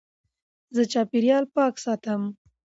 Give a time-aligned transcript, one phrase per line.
[0.75, 2.21] زه چاپېریال پاک ساتم.